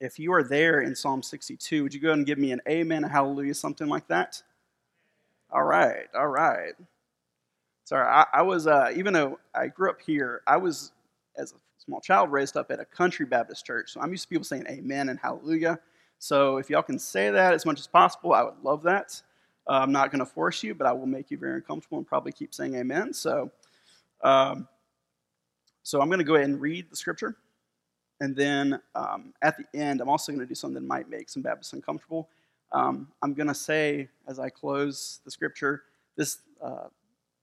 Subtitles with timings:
[0.00, 2.60] if you are there in Psalm 62, would you go ahead and give me an
[2.68, 4.42] amen, a hallelujah, something like that?
[5.50, 6.72] All right, all right.
[7.84, 10.92] Sorry, I, I was, uh, even though I grew up here, I was,
[11.36, 13.92] as a small child, raised up at a country Baptist church.
[13.92, 15.78] So I'm used to people saying amen and hallelujah.
[16.18, 19.20] So if y'all can say that as much as possible, I would love that.
[19.68, 22.06] Uh, I'm not going to force you, but I will make you very uncomfortable and
[22.06, 23.12] probably keep saying amen.
[23.12, 23.50] So,
[24.22, 24.68] um,
[25.82, 27.36] so I'm going to go ahead and read the scripture.
[28.20, 31.28] And then um, at the end, I'm also going to do something that might make
[31.28, 32.28] some Baptists uncomfortable.
[32.72, 35.82] Um, I'm going to say, as I close the scripture,
[36.16, 36.88] this, uh,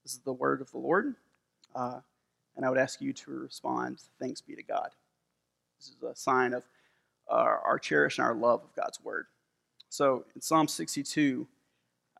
[0.02, 1.14] this is the word of the Lord.
[1.74, 2.00] Uh,
[2.56, 4.90] and I would ask you to respond, Thanks be to God.
[5.78, 6.64] This is a sign of
[7.28, 9.26] our, our cherish and our love of God's word.
[9.88, 11.46] So in Psalm 62,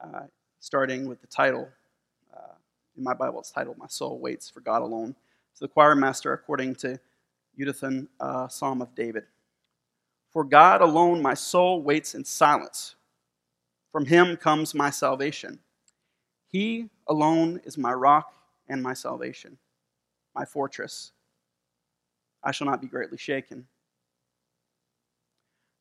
[0.01, 0.23] uh,
[0.61, 1.69] starting with the title,
[2.35, 2.55] uh,
[2.97, 5.15] in my Bible it's titled, My Soul Waits for God Alone.
[5.55, 6.99] So the choir master, according to
[7.59, 9.25] Yuduthan, uh, Psalm of David.
[10.33, 12.97] For God alone my soul waits in silence.
[13.93, 15.61] From him comes my salvation.
[16.49, 18.35] He alone is my rock
[18.69, 19.59] and my salvation,
[20.35, 21.13] my fortress.
[22.43, 23.67] I shall not be greatly shaken.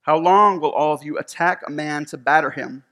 [0.02, 2.84] How long will all of you attack a man to batter him?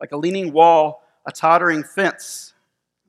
[0.00, 2.54] Like a leaning wall, a tottering fence.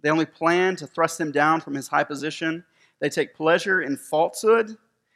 [0.01, 2.63] They only plan to thrust him down from his high position.
[2.99, 4.77] They take pleasure in falsehood.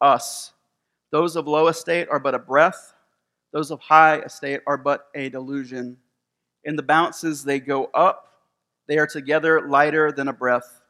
[0.00, 0.52] us.
[1.10, 2.94] Those of low estate are but a breath,
[3.52, 5.96] those of high estate are but a delusion.
[6.64, 8.28] In the bounces they go up,
[8.86, 10.82] they are together lighter than a breath.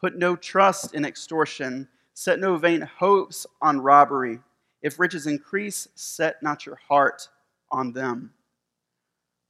[0.00, 4.40] Put no trust in extortion, set no vain hopes on robbery.
[4.82, 7.28] If riches increase, set not your heart
[7.70, 8.32] on them.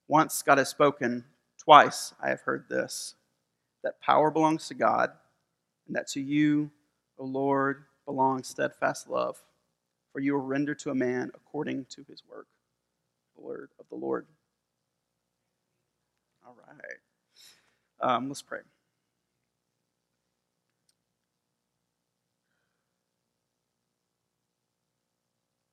[0.09, 1.25] Once God has spoken,
[1.63, 3.15] twice I have heard this
[3.83, 5.13] that power belongs to God,
[5.87, 6.71] and that to you,
[7.19, 9.43] O Lord, belongs steadfast love,
[10.13, 12.47] for you will render to a man according to his work.
[13.37, 14.27] The word of the Lord.
[16.47, 16.99] All right.
[18.01, 18.61] Um, let's pray.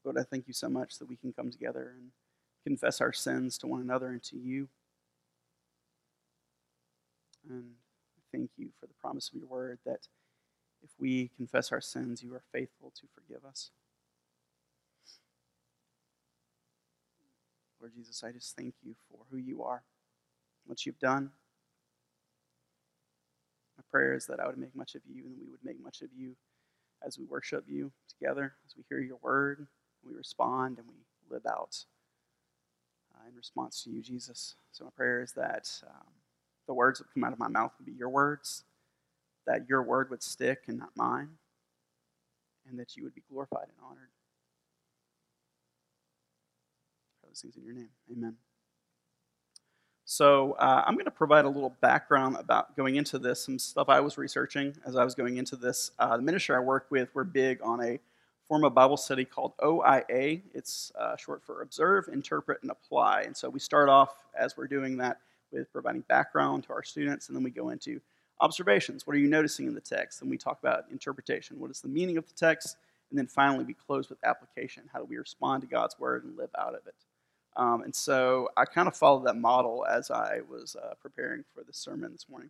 [0.03, 2.11] Lord, I thank you so much that we can come together and
[2.65, 4.67] confess our sins to one another and to you.
[7.49, 7.71] And
[8.31, 10.07] thank you for the promise of your word that
[10.83, 13.71] if we confess our sins, you are faithful to forgive us.
[17.79, 19.83] Lord Jesus, I just thank you for who you are,
[20.65, 21.31] what you've done.
[23.77, 26.01] My prayer is that I would make much of you and we would make much
[26.01, 26.35] of you
[27.05, 29.67] as we worship you together, as we hear your word,
[30.05, 30.95] we respond and we
[31.29, 31.85] live out
[33.13, 34.55] uh, in response to you, Jesus.
[34.71, 36.13] So my prayer is that um,
[36.67, 38.63] the words that come out of my mouth would be your words
[39.45, 41.29] that your word would stick and not mine,
[42.69, 44.09] and that you would be glorified and honored.
[47.33, 47.89] those things in your name.
[48.11, 48.35] Amen.
[50.05, 53.89] So uh, I'm going to provide a little background about going into this, some stuff
[53.89, 55.91] I was researching as I was going into this.
[55.97, 57.99] Uh, the ministry I work with, we're big on a
[58.47, 60.41] form of Bible study called OIA.
[60.53, 63.21] It's uh, short for Observe, Interpret, and Apply.
[63.21, 65.19] And so we start off as we're doing that
[65.51, 68.01] with providing background to our students, and then we go into
[68.41, 69.07] observations.
[69.07, 70.21] What are you noticing in the text?
[70.21, 71.59] And we talk about interpretation.
[71.59, 72.77] What is the meaning of the text?
[73.09, 74.83] And then finally, we close with application.
[74.91, 76.95] How do we respond to God's word and live out of it?
[77.55, 81.63] Um, and so I kind of followed that model as I was uh, preparing for
[81.63, 82.49] the sermon this morning.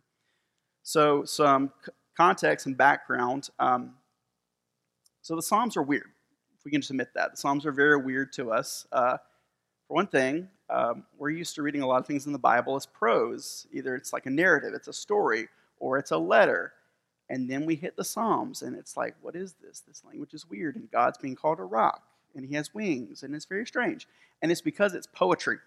[0.82, 3.48] So, some c- context and background.
[3.58, 3.94] Um,
[5.22, 6.10] so, the Psalms are weird,
[6.58, 7.32] if we can just admit that.
[7.32, 8.86] The Psalms are very weird to us.
[8.92, 9.16] Uh,
[9.86, 12.76] for one thing, um, we're used to reading a lot of things in the Bible
[12.76, 13.66] as prose.
[13.72, 15.48] Either it's like a narrative, it's a story,
[15.84, 16.72] or it's a letter.
[17.28, 19.80] And then we hit the Psalms, and it's like, what is this?
[19.80, 22.02] This language is weird, and God's being called a rock,
[22.34, 24.08] and he has wings, and it's very strange.
[24.40, 25.58] And it's because it's poetry.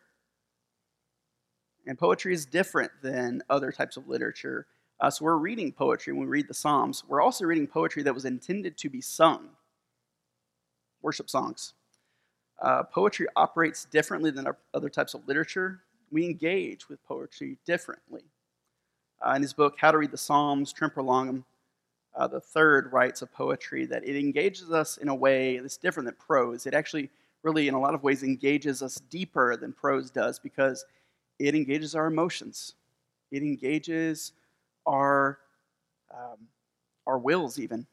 [1.86, 4.66] And poetry is different than other types of literature.
[5.00, 7.04] Uh, so we're reading poetry when we read the Psalms.
[7.08, 9.50] We're also reading poetry that was intended to be sung
[11.04, 11.74] worship songs.
[12.60, 15.82] Uh, poetry operates differently than other types of literature.
[16.12, 18.24] We engage with poetry differently.
[19.26, 21.44] Uh, in his book, How to Read the Psalms, Tremper Longman,
[22.16, 26.06] uh, the third writes of poetry that it engages us in a way that's different
[26.06, 26.66] than prose.
[26.66, 27.10] It actually
[27.44, 30.86] really, in a lot of ways, engages us deeper than prose does because
[31.40, 32.74] it engages our emotions.
[33.32, 34.34] It engages
[34.86, 35.40] our,
[36.14, 36.48] um,
[37.06, 37.86] our wills, even.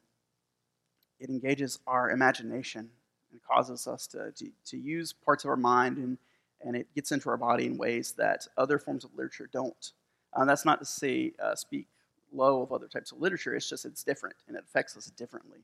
[1.20, 2.88] It engages our imagination
[3.30, 6.18] and causes us to, to, to use parts of our mind and,
[6.62, 9.92] and it gets into our body in ways that other forms of literature don't.
[10.34, 11.86] Uh, that's not to say uh, speak
[12.32, 15.58] low of other types of literature, it's just it's different and it affects us differently.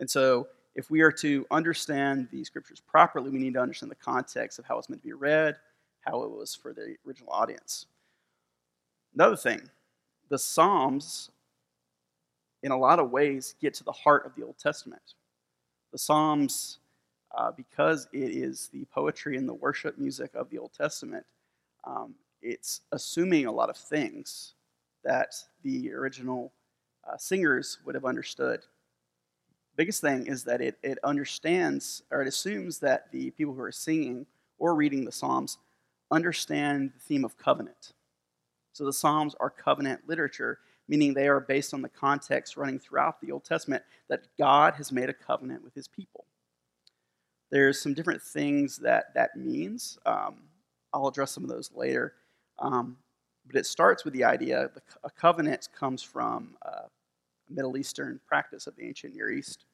[0.00, 3.96] And so, if we are to understand the scriptures properly, we need to understand the
[3.96, 5.56] context of how it's meant to be read,
[6.00, 7.86] how it was for the original audience.
[9.14, 9.62] Another thing,
[10.30, 11.30] the Psalms,
[12.64, 15.14] in a lot of ways, get to the heart of the Old Testament.
[15.92, 16.78] The Psalms,
[17.36, 21.24] uh, because it is the poetry and the worship music of the Old Testament,
[21.84, 24.54] um, it's assuming a lot of things
[25.02, 26.52] that the original
[27.10, 28.60] uh, singers would have understood.
[29.76, 33.72] Biggest thing is that it, it understands or it assumes that the people who are
[33.72, 34.26] singing
[34.58, 35.58] or reading the Psalms
[36.10, 37.92] understand the theme of covenant.
[38.72, 43.20] So the Psalms are covenant literature, meaning they are based on the context running throughout
[43.20, 46.24] the Old Testament that God has made a covenant with his people.
[47.50, 49.98] There's some different things that that means.
[50.06, 50.36] Um,
[50.92, 52.14] I'll address some of those later.
[52.58, 52.96] Um,
[53.46, 54.70] but it starts with the idea
[55.02, 56.82] a covenant comes from a
[57.50, 59.66] Middle Eastern practice of the ancient Near East,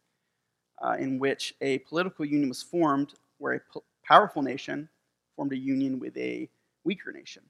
[0.82, 4.88] uh, in which a political union was formed where a po- powerful nation
[5.36, 6.48] formed a union with a
[6.84, 7.42] weaker nation.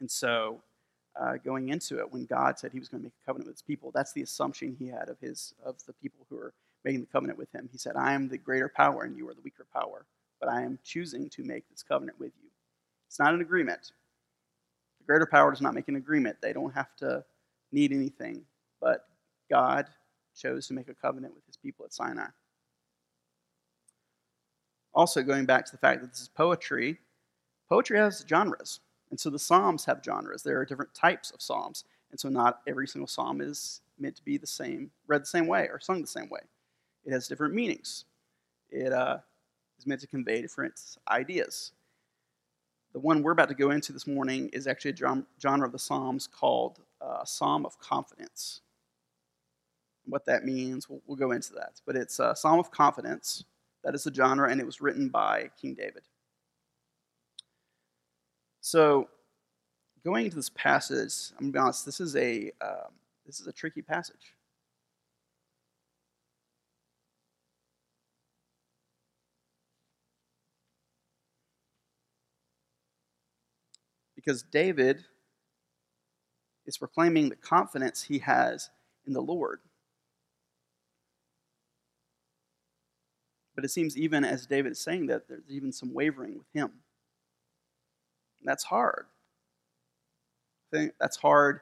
[0.00, 0.60] And so,
[1.18, 3.56] uh, going into it, when God said He was going to make a covenant with
[3.56, 6.52] His people, that's the assumption He had of His of the people who are
[6.84, 7.68] making the covenant with Him.
[7.70, 10.06] He said, "I am the greater power, and you are the weaker power,
[10.40, 12.48] but I am choosing to make this covenant with you."
[13.08, 13.92] It's not an agreement
[15.08, 16.36] greater power does not make an agreement.
[16.40, 17.24] They don't have to
[17.72, 18.42] need anything.
[18.80, 19.06] But
[19.50, 19.86] God
[20.36, 22.28] chose to make a covenant with his people at Sinai.
[24.94, 26.98] Also, going back to the fact that this is poetry,
[27.68, 28.80] poetry has genres.
[29.10, 30.42] And so the Psalms have genres.
[30.42, 31.84] There are different types of Psalms.
[32.10, 35.46] And so not every single Psalm is meant to be the same, read the same
[35.46, 36.40] way, or sung the same way.
[37.04, 38.04] It has different meanings.
[38.70, 39.18] It uh,
[39.78, 40.78] is meant to convey different
[41.10, 41.72] ideas.
[42.92, 45.78] The one we're about to go into this morning is actually a genre of the
[45.78, 48.62] Psalms called uh, Psalm of Confidence.
[50.06, 51.80] What that means, we'll, we'll go into that.
[51.86, 53.44] But it's a Psalm of Confidence.
[53.84, 56.02] That is the genre, and it was written by King David.
[58.60, 59.08] So,
[60.04, 62.92] going into this passage, I'm going to be honest, this is a, um,
[63.26, 64.34] this is a tricky passage.
[74.18, 75.04] Because David
[76.66, 78.68] is proclaiming the confidence he has
[79.06, 79.60] in the Lord.
[83.54, 86.64] But it seems even as David is saying that, there's even some wavering with him.
[88.40, 89.06] And that's hard.
[90.72, 91.60] I think that's hard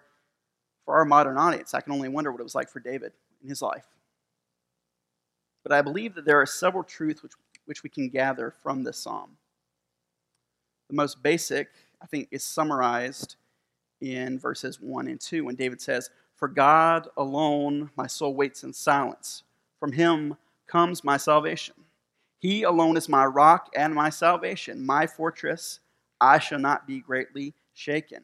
[0.87, 1.75] for our modern audience.
[1.75, 3.13] I can only wonder what it was like for David
[3.43, 3.85] in his life.
[5.63, 7.33] But I believe that there are several truths which,
[7.67, 9.37] which we can gather from this psalm.
[10.89, 11.69] The most basic
[12.07, 13.35] I think, is summarized
[14.01, 18.73] in verses 1 and 2 when David says, For God alone my soul waits in
[18.73, 19.43] silence.
[19.81, 20.37] From him
[20.69, 21.75] comes my salvation.
[22.39, 25.81] He alone is my rock and my salvation, my fortress.
[26.21, 28.23] I shall not be greatly shaken.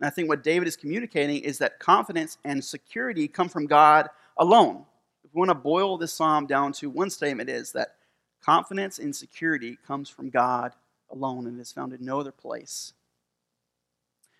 [0.00, 4.08] And I think what David is communicating is that confidence and security come from God
[4.38, 4.86] alone.
[5.22, 7.96] If we want to boil this psalm down to one statement, is that
[8.42, 10.72] confidence and security comes from God
[11.12, 12.92] alone and is found in no other place.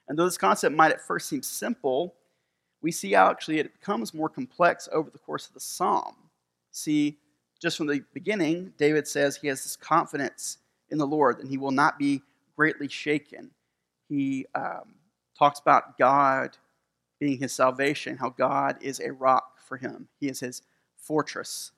[0.09, 2.14] And though this concept might at first seem simple,
[2.83, 6.17] we see how actually it becomes more complex over the course of the psalm.
[6.71, 7.19] See,
[7.61, 10.59] just from the beginning, David says he has this confidence
[10.91, 12.23] in the Lord and he will not be
[12.57, 13.50] greatly shaken.
[14.09, 14.95] He um,
[15.38, 16.57] talks about God
[17.21, 20.62] being his salvation, how God is a rock for him, he is his
[20.97, 21.71] fortress.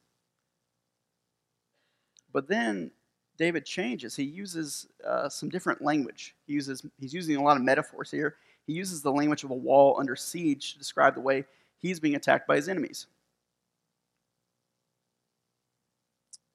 [2.32, 2.90] But then
[3.36, 4.14] David changes.
[4.14, 6.34] He uses uh, some different language.
[6.46, 8.36] He uses, he's using a lot of metaphors here.
[8.66, 11.44] He uses the language of a wall under siege to describe the way
[11.78, 13.06] he's being attacked by his enemies.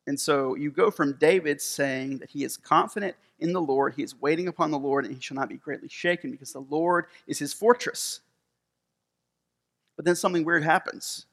[0.07, 4.03] And so you go from David saying that he is confident in the Lord, he
[4.03, 7.05] is waiting upon the Lord, and he shall not be greatly shaken because the Lord
[7.27, 8.21] is his fortress.
[9.95, 11.25] But then something weird happens.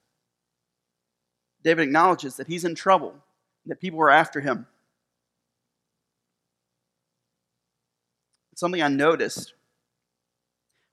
[1.62, 3.14] David acknowledges that he's in trouble,
[3.64, 4.66] that people are after him.
[8.56, 9.54] Something I noticed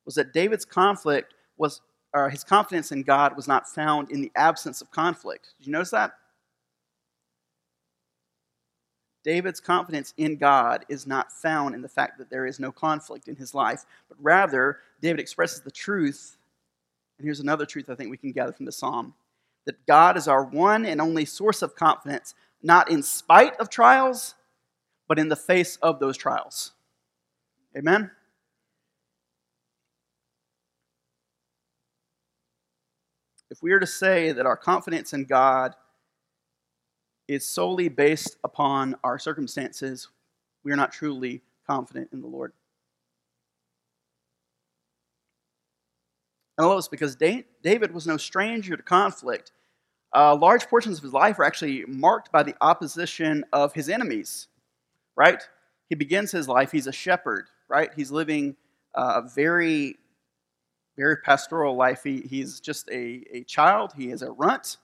[0.05, 1.81] was that David's conflict was,
[2.13, 5.53] or his confidence in God was not found in the absence of conflict.
[5.57, 6.11] Did you notice that?
[9.23, 13.29] David's confidence in God is not found in the fact that there is no conflict
[13.29, 16.37] in his life, but rather, David expresses the truth.
[17.17, 19.13] And here's another truth I think we can gather from the psalm
[19.65, 24.35] that God is our one and only source of confidence, not in spite of trials,
[25.07, 26.73] but in the face of those trials.
[27.77, 28.11] Amen?
[33.49, 35.75] If we are to say that our confidence in God
[37.27, 40.09] is solely based upon our circumstances,
[40.63, 42.51] we are not truly confident in the Lord.
[46.57, 49.51] And I love this because David was no stranger to conflict.
[50.15, 54.47] Uh, large portions of his life are actually marked by the opposition of his enemies,
[55.15, 55.41] right?
[55.89, 57.89] He begins his life, he's a shepherd, right?
[57.95, 58.55] He's living
[58.95, 59.97] a very,
[60.97, 62.03] very pastoral life.
[62.03, 64.77] He, he's just a, a child, he is a runt.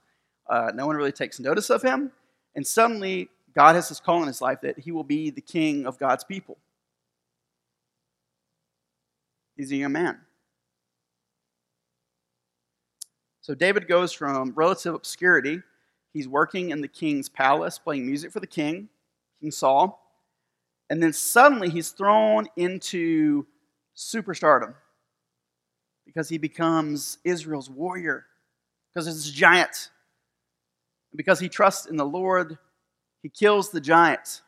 [0.50, 2.12] Uh, no one really takes notice of him.
[2.56, 5.86] And suddenly, God has this call in his life that he will be the king
[5.86, 6.58] of God's people.
[9.56, 10.20] He's a young man.
[13.42, 15.62] So David goes from relative obscurity.
[16.14, 18.90] He's working in the king's palace, playing music for the king,
[19.42, 20.09] King Saul.
[20.90, 23.46] And then suddenly he's thrown into
[23.96, 24.74] superstardom
[26.06, 28.26] because he becomes Israel's warrior,
[28.92, 29.92] because he's this giant.
[31.16, 32.58] Because he trusts in the Lord,
[33.22, 34.42] he kills the giant.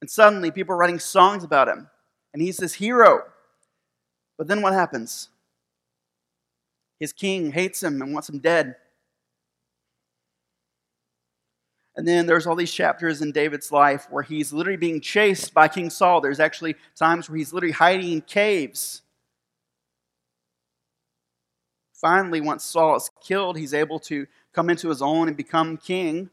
[0.00, 1.88] And suddenly people are writing songs about him,
[2.32, 3.22] and he's this hero.
[4.38, 5.28] But then what happens?
[6.98, 8.76] His king hates him and wants him dead.
[11.96, 15.68] And then there's all these chapters in David's life where he's literally being chased by
[15.68, 16.20] King Saul.
[16.20, 19.02] There's actually times where he's literally hiding in caves.
[22.00, 26.30] Finally, once Saul is killed, he's able to come into his own and become king.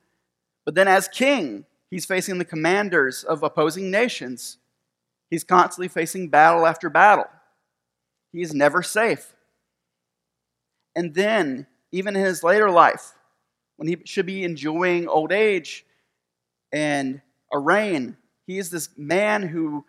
[0.63, 4.57] But then, as king, he's facing the commanders of opposing nations.
[5.29, 7.27] He's constantly facing battle after battle.
[8.31, 9.33] He is never safe.
[10.95, 13.13] And then, even in his later life,
[13.77, 15.85] when he should be enjoying old age
[16.71, 19.85] and a reign, he is this man who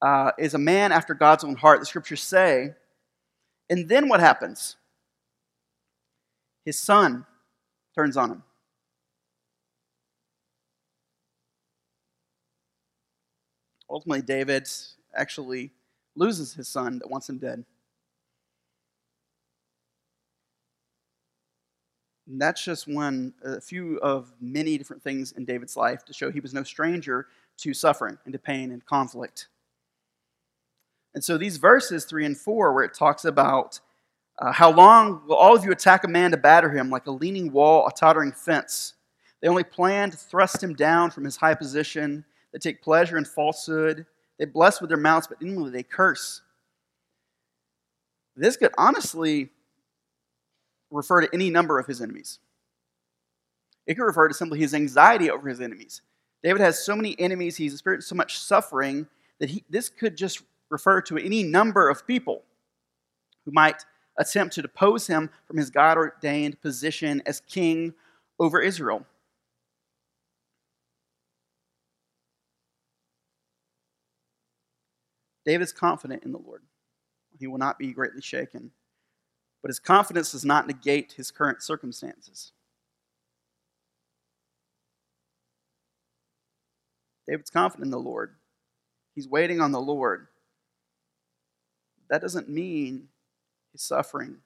[0.00, 2.74] uh, is a man after God's own heart, the scriptures say.
[3.68, 4.76] And then what happens?
[6.64, 7.26] His son
[7.94, 8.42] turns on him.
[13.90, 14.68] Ultimately, David
[15.14, 15.70] actually
[16.16, 17.64] loses his son that wants him dead.
[22.26, 26.30] And that's just one, a few of many different things in David's life to show
[26.30, 27.26] he was no stranger
[27.58, 29.48] to suffering and to pain and conflict.
[31.14, 33.80] And so these verses, 3 and 4, where it talks about
[34.38, 37.10] uh, how long will all of you attack a man to batter him like a
[37.12, 38.94] leaning wall, a tottering fence?
[39.40, 42.24] They only plan to thrust him down from his high position.
[42.52, 44.06] They take pleasure in falsehood.
[44.38, 46.40] They bless with their mouths, but inwardly they curse.
[48.36, 49.50] This could honestly
[50.94, 52.38] refer to any number of his enemies.
[53.86, 56.02] It could refer to simply his anxiety over his enemies.
[56.42, 59.06] David has so many enemies, he's experienced so much suffering
[59.40, 62.42] that he, this could just refer to any number of people
[63.44, 63.84] who might
[64.18, 67.92] attempt to depose him from his God ordained position as king
[68.38, 69.04] over Israel.
[75.44, 76.62] David is confident in the Lord.
[77.38, 78.70] He will not be greatly shaken
[79.64, 82.52] but his confidence does not negate his current circumstances.
[87.26, 88.34] David's confident in the Lord.
[89.14, 90.26] He's waiting on the Lord.
[92.10, 93.08] That doesn't mean
[93.72, 94.36] his suffering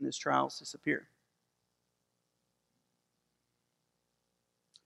[0.00, 1.06] and his trials disappear.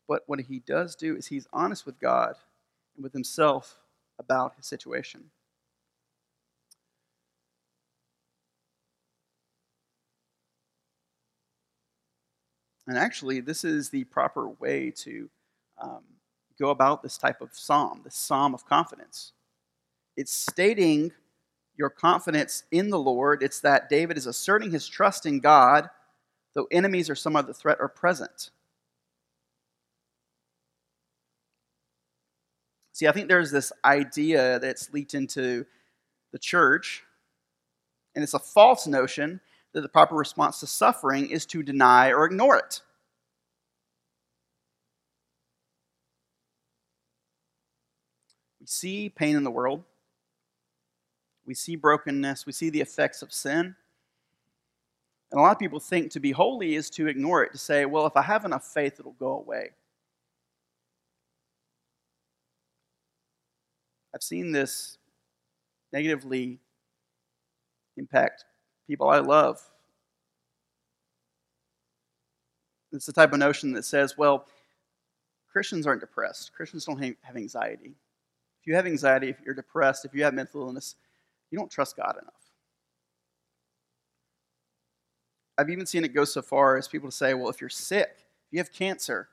[0.07, 2.35] But what he does do is he's honest with God
[2.95, 3.79] and with himself
[4.19, 5.31] about his situation.
[12.87, 15.29] And actually, this is the proper way to
[15.81, 16.03] um,
[16.59, 19.33] go about this type of psalm, the psalm of confidence.
[20.17, 21.13] It's stating
[21.77, 23.43] your confidence in the Lord.
[23.43, 25.91] It's that David is asserting his trust in God,
[26.55, 28.51] though enemies or some other threat are present.
[32.93, 35.67] See, I think there's this idea that's leaked into
[36.33, 37.03] the church,
[38.15, 39.41] and it's a false notion
[39.77, 42.81] that the proper response to suffering is to deny or ignore it.
[48.59, 49.85] We see pain in the world,
[51.45, 53.77] we see brokenness, we see the effects of sin.
[55.31, 57.85] And a lot of people think to be holy is to ignore it, to say,
[57.85, 59.73] well, if I have enough faith, it'll go away.
[64.15, 64.97] I've seen this
[65.93, 66.61] negatively
[67.99, 68.47] impact
[68.87, 69.61] people I love.
[72.93, 74.47] It's the type of notion that says, well,
[75.51, 76.53] Christians aren't depressed.
[76.55, 77.95] Christians don't have anxiety.
[78.61, 80.97] If you have anxiety, if you're depressed, if you have mental illness,
[81.51, 82.35] you don't trust God enough.
[85.59, 88.11] I've even seen it go so far as people to say, well, if you're sick,
[88.19, 89.29] if you have cancer,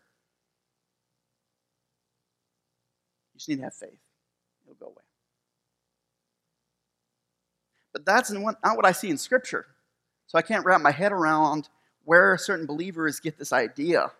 [3.33, 3.99] you just need to have faith.
[4.65, 5.03] It'll go away.
[7.93, 9.67] But that's not what I see in Scripture.
[10.27, 11.69] So I can't wrap my head around
[12.03, 14.11] where certain believers get this idea.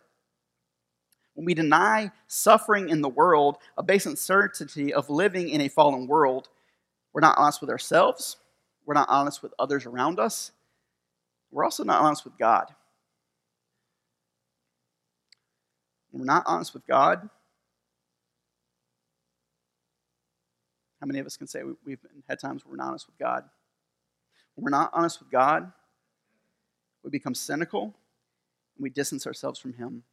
[1.34, 6.06] When we deny suffering in the world, a base uncertainty of living in a fallen
[6.06, 6.50] world,
[7.12, 8.38] we're not honest with ourselves,
[8.86, 10.52] we're not honest with others around us,
[11.52, 12.68] we're also not honest with God.
[16.12, 17.28] When we're not honest with God,
[21.02, 22.00] how many of us can say we've
[22.30, 23.46] had times where we're not honest with God?
[24.56, 25.72] We're not honest with God,
[27.04, 30.04] we become cynical and we distance ourselves from Him.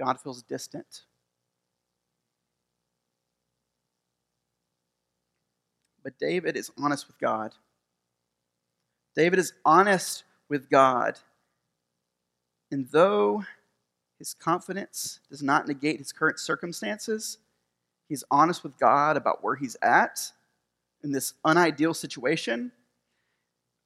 [0.00, 1.02] God feels distant.
[6.02, 7.54] But David is honest with God.
[9.14, 11.18] David is honest with God.
[12.70, 13.44] And though
[14.18, 17.38] his confidence does not negate his current circumstances,
[18.08, 20.32] he's honest with God about where he's at
[21.04, 22.72] in this unideal situation.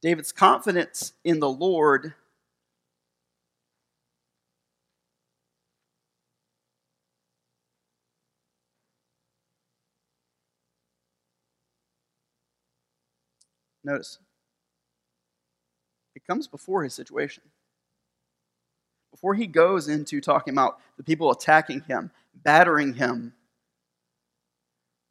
[0.06, 2.14] David's confidence in the Lord
[13.82, 14.20] Notice,
[16.14, 17.42] it comes before his situation.
[19.10, 23.32] Before he goes into talking about the people attacking him, battering him,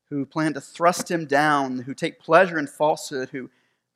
[0.10, 3.50] who plan to thrust him down, who take pleasure in falsehood, who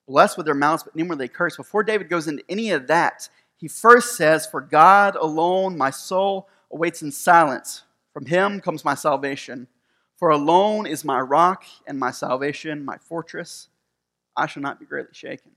[0.09, 1.55] bless with their mouths but inwardly they curse.
[1.55, 6.49] Before David goes into any of that, he first says, For God alone my soul
[6.71, 7.83] awaits in silence.
[8.11, 9.67] From him comes my salvation.
[10.17, 13.69] For alone is my rock and my salvation, my fortress.
[14.35, 15.51] I shall not be greatly shaken.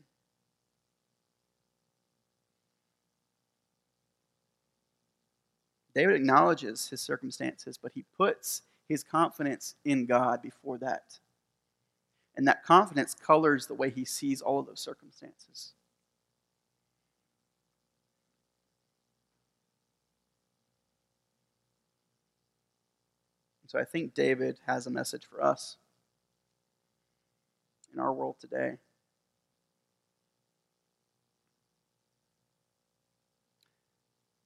[5.95, 11.19] David acknowledges his circumstances, but he puts his confidence in God before that.
[12.37, 15.73] And that confidence colors the way he sees all of those circumstances.
[23.73, 25.79] so I think David has a message for us
[27.95, 28.77] in our world today.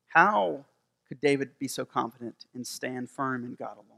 [0.06, 0.64] How
[1.08, 3.95] could David be so confident and stand firm in God alone?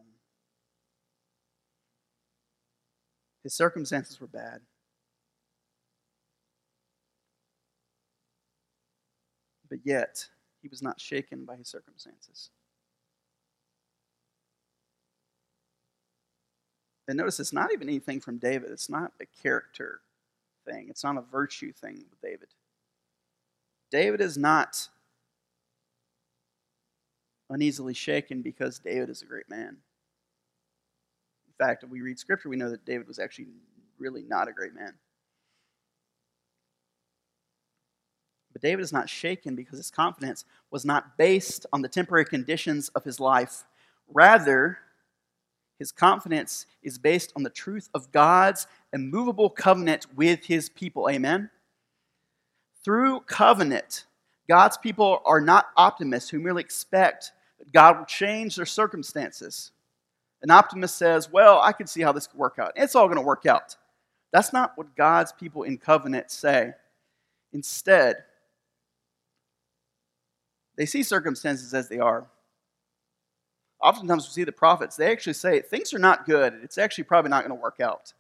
[3.49, 4.61] His circumstances were bad.
[9.71, 10.27] But yet,
[10.61, 12.51] he was not shaken by his circumstances.
[17.09, 18.71] And notice it's not even anything from David.
[18.71, 20.03] It's not a character
[20.67, 22.49] thing, it's not a virtue thing with David.
[23.91, 24.89] David is not
[27.49, 29.79] uneasily shaken because David is a great man.
[31.59, 33.49] Fact, if we read scripture, we know that David was actually
[33.99, 34.95] really not a great man.
[38.53, 42.89] But David is not shaken because his confidence was not based on the temporary conditions
[42.91, 43.65] of his life.
[44.09, 44.79] Rather,
[45.79, 51.09] his confidence is based on the truth of God's immovable covenant with his people.
[51.09, 51.51] Amen?
[52.85, 54.07] Through covenant,
[54.49, 59.73] God's people are not optimists who merely expect that God will change their circumstances.
[60.43, 62.73] An optimist says, Well, I can see how this could work out.
[62.77, 63.77] It's all going to work out.
[64.33, 66.73] That's not what God's people in covenant say.
[67.53, 68.25] Instead,
[70.77, 72.27] they see circumstances as they are
[73.81, 76.59] oftentimes we see the prophets, they actually say things are not good.
[76.63, 78.13] It's actually probably not going to work out.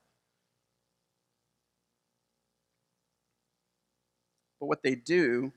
[4.60, 5.52] But what they do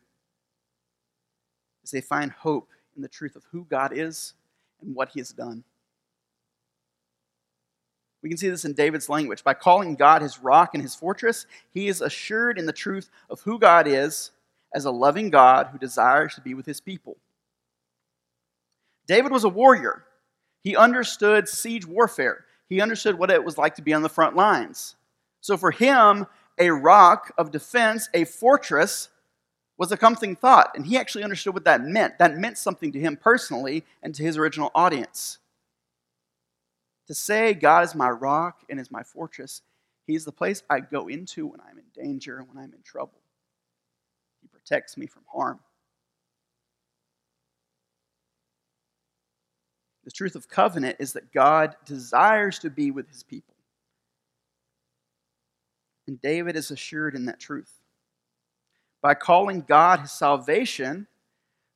[1.83, 4.33] is they find hope in the truth of who God is
[4.81, 5.63] and what he has done.
[8.21, 9.43] We can see this in David's language.
[9.43, 13.41] By calling God his rock and his fortress, he is assured in the truth of
[13.41, 14.31] who God is
[14.73, 17.17] as a loving God who desires to be with his people.
[19.07, 20.05] David was a warrior.
[20.63, 24.35] He understood siege warfare, he understood what it was like to be on the front
[24.35, 24.95] lines.
[25.41, 26.27] So for him,
[26.59, 29.09] a rock of defense, a fortress,
[29.77, 30.71] was a comforting thought.
[30.75, 32.19] And he actually understood what that meant.
[32.19, 35.39] That meant something to him personally and to his original audience.
[37.11, 39.63] To say God is my rock and is my fortress,
[40.07, 43.19] He's the place I go into when I'm in danger and when I'm in trouble.
[44.41, 45.59] He protects me from harm.
[50.05, 53.55] The truth of covenant is that God desires to be with his people.
[56.07, 57.73] And David is assured in that truth.
[59.01, 61.07] By calling God his salvation,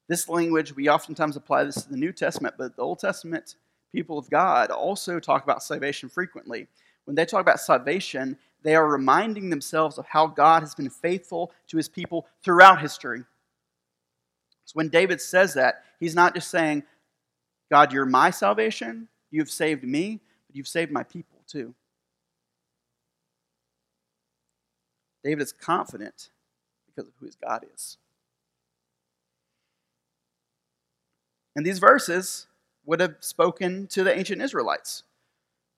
[0.08, 3.56] this language, we oftentimes apply this to the New Testament, but the Old Testament
[3.96, 6.68] people of God also talk about salvation frequently.
[7.06, 11.54] When they talk about salvation, they are reminding themselves of how God has been faithful
[11.68, 13.24] to his people throughout history.
[14.66, 16.84] So when David says that, he's not just saying,
[17.72, 21.74] God, you're my salvation, you've saved me, but you've saved my people too.
[25.24, 26.32] David is confident
[26.88, 27.98] because of who his God is.
[31.56, 32.48] And these verses
[32.86, 35.04] would have spoken to the ancient Israelites.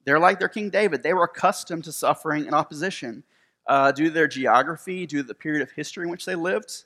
[0.06, 1.04] They're like their King David.
[1.04, 3.24] They were accustomed to suffering and opposition
[3.67, 6.86] uh, due to their geography, due to the period of history in which they lived.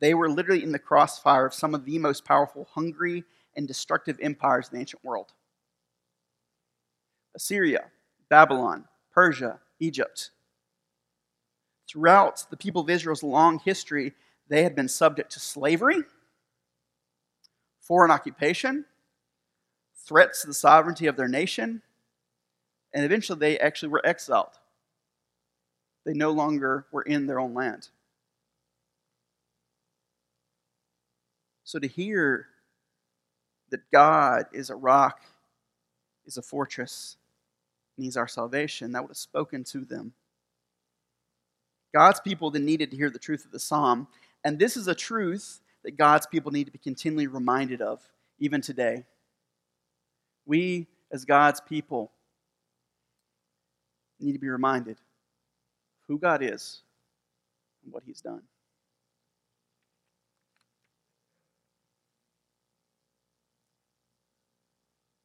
[0.00, 3.24] They were literally in the crossfire of some of the most powerful, hungry,
[3.56, 5.32] and destructive empires in the ancient world
[7.34, 7.86] Assyria,
[8.28, 10.30] Babylon, Persia, Egypt.
[11.88, 14.14] Throughout the people of Israel's long history,
[14.48, 16.02] they had been subject to slavery,
[17.80, 18.84] foreign occupation,
[20.06, 21.82] threats to the sovereignty of their nation,
[22.92, 24.58] and eventually they actually were exiled.
[26.04, 27.88] They no longer were in their own land.
[31.64, 32.46] So to hear
[33.70, 35.20] that God is a rock,
[36.26, 37.16] is a fortress,
[37.96, 40.12] and He's our salvation, that would have spoken to them.
[41.94, 44.08] God's people then needed to hear the truth of the psalm,
[44.44, 48.00] and this is a truth that God's people need to be continually reminded of,
[48.38, 49.04] even today.
[50.46, 52.12] We, as God's people,
[54.20, 54.98] need to be reminded
[56.08, 56.82] who God is
[57.84, 58.42] and what He's done.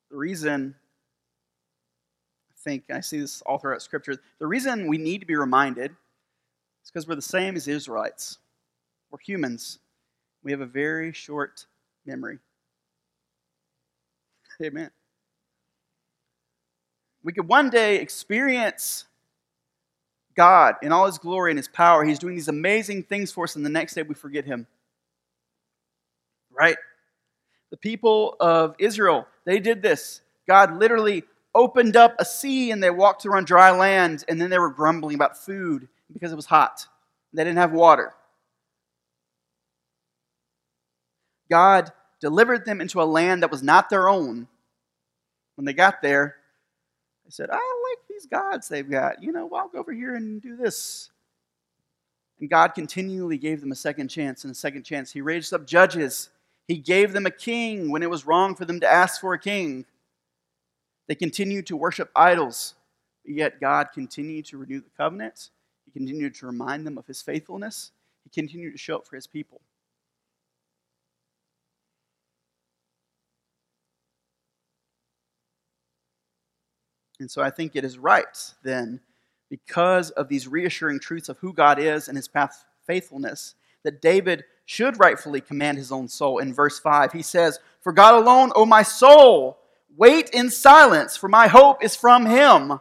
[0.10, 0.73] The reason,
[2.49, 5.91] I think, I see this all throughout Scripture, the reason we need to be reminded
[6.84, 8.39] is because we're the same as Israelites.
[9.12, 9.79] We're humans.
[10.43, 11.65] We have a very short
[12.05, 12.39] memory.
[14.63, 14.89] Amen.
[17.23, 19.05] We could one day experience
[20.36, 22.03] God in all his glory and his power.
[22.05, 24.67] He's doing these amazing things for us, and the next day we forget him.
[26.51, 26.77] Right?
[27.71, 30.21] The people of Israel, they did this.
[30.47, 34.60] God literally opened up a sea and they walked on dry land, and then they
[34.60, 36.88] were grumbling about food because it was hot.
[37.34, 38.13] They didn't have water.
[41.51, 44.47] God delivered them into a land that was not their own.
[45.55, 46.38] When they got there,
[47.29, 47.55] they said, I
[47.89, 49.21] like these gods they've got.
[49.21, 51.11] You know, go over here and do this.
[52.39, 55.11] And God continually gave them a second chance and a second chance.
[55.11, 56.29] He raised up judges
[56.69, 59.39] he gave them a king when it was wrong for them to ask for a
[59.39, 59.85] king.
[61.07, 62.75] They continued to worship idols,
[63.25, 65.49] yet God continued to renew the covenant.
[65.85, 67.91] He continued to remind them of his faithfulness.
[68.23, 69.61] He continued to show up for his people.
[77.19, 79.01] And so I think it is right then,
[79.49, 84.43] because of these reassuring truths of who God is and his path faithfulness, that David
[84.65, 86.38] should rightfully command his own soul.
[86.39, 89.58] In verse 5, he says, For God alone, O my soul,
[89.97, 92.79] wait in silence, for my hope is from him.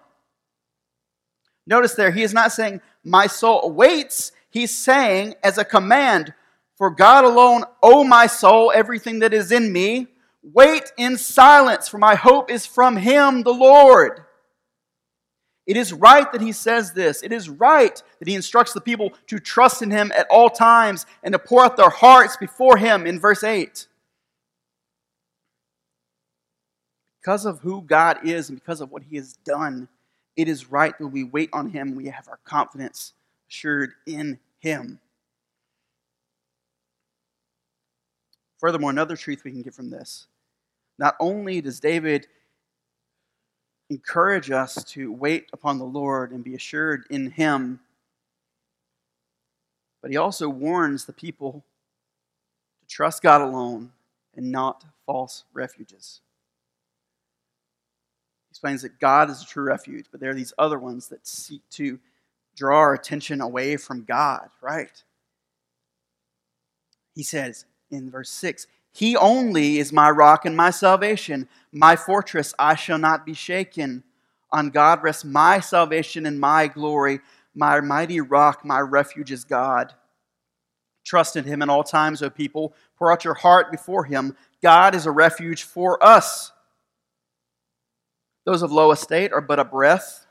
[1.66, 4.33] Notice there, he is not saying, My soul awaits.
[4.51, 6.33] He's saying, as a command,
[6.77, 10.09] For God alone, O my soul, everything that is in me,
[10.42, 14.24] wait in silence, for my hope is from him, the Lord.
[15.68, 17.22] It is right that he says this.
[17.22, 21.04] It is right that he instructs the people to trust in him at all times
[21.22, 23.87] and to pour out their hearts before him in verse 8.
[27.20, 29.88] Because of who God is and because of what he has done,
[30.37, 31.94] it is right that we wait on him.
[31.94, 33.12] We have our confidence
[33.50, 34.98] assured in him.
[38.59, 40.28] Furthermore, another truth we can get from this
[40.98, 42.26] not only does David
[43.90, 47.81] encourage us to wait upon the Lord and be assured in Him.
[50.03, 51.64] But He also warns the people
[52.81, 53.92] to trust God alone
[54.37, 56.20] and not false refuges.
[58.48, 61.27] He explains that God is a true refuge, but there are these other ones that
[61.27, 61.98] seek to
[62.57, 65.03] draw our attention away from God, right?
[67.14, 72.55] He says, in verse 6 He only is my rock and my salvation, my fortress,
[72.59, 74.05] I shall not be shaken.
[74.51, 77.20] On God rests my salvation and my glory.
[77.55, 79.94] My mighty rock, my refuge is God.
[81.05, 82.74] Trust in him in all times, O people.
[82.98, 84.37] Pour out your heart before him.
[84.62, 86.53] God is a refuge for us.
[88.46, 90.27] Those of low estate are but a breath.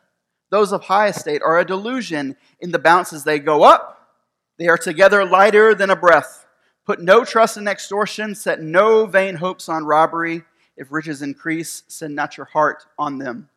[0.50, 2.36] Those of high estate are a delusion.
[2.60, 4.10] In the bounces they go up,
[4.58, 6.47] they are together lighter than a breath.
[6.88, 10.44] Put no trust in extortion, set no vain hopes on robbery.
[10.78, 13.50] If riches increase, send not your heart on them.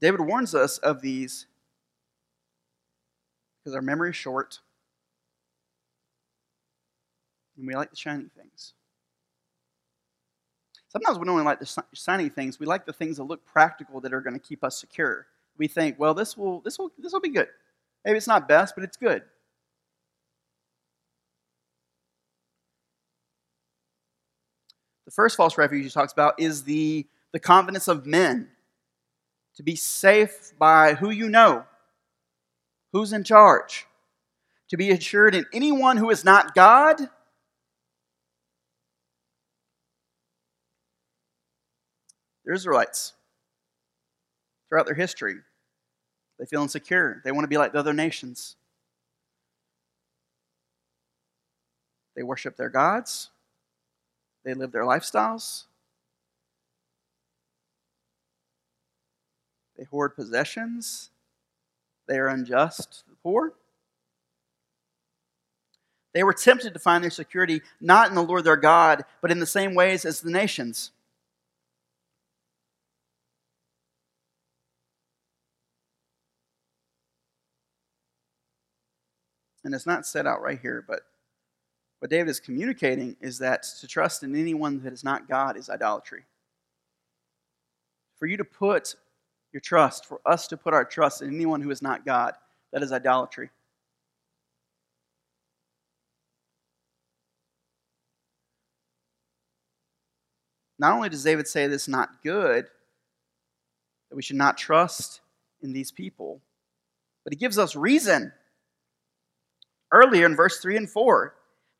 [0.00, 1.46] David warns us of these
[3.58, 4.60] because our memory is short
[7.58, 8.72] and we like the shiny things.
[10.88, 12.58] Sometimes we don't only like the shiny things.
[12.58, 15.26] We like the things that look practical that are going to keep us secure.
[15.58, 17.48] We think, well, this will, this will, this will be good.
[18.06, 19.22] Maybe it's not best, but it's good.
[25.16, 28.48] First false refuge he talks about is the, the confidence of men.
[29.56, 31.64] To be safe by who you know,
[32.92, 33.86] who's in charge.
[34.68, 37.00] To be assured in anyone who is not God.
[42.44, 43.14] The Israelites,
[44.68, 45.36] throughout their history,
[46.38, 47.22] they feel insecure.
[47.24, 48.56] They want to be like the other nations.
[52.14, 53.30] They worship their gods.
[54.46, 55.64] They live their lifestyles.
[59.76, 61.10] They hoard possessions.
[62.06, 63.54] They are unjust to the poor.
[66.14, 69.40] They were tempted to find their security not in the Lord their God, but in
[69.40, 70.92] the same ways as the nations.
[79.64, 81.00] And it's not set out right here, but
[82.00, 85.70] what David is communicating is that to trust in anyone that is not God is
[85.70, 86.24] idolatry.
[88.18, 88.94] For you to put
[89.52, 92.34] your trust, for us to put our trust in anyone who is not God,
[92.72, 93.50] that is idolatry.
[100.78, 102.66] Not only does David say this not good,
[104.10, 105.20] that we should not trust
[105.62, 106.40] in these people,
[107.24, 108.32] but he gives us reason.
[109.90, 111.34] Earlier in verse 3 and 4,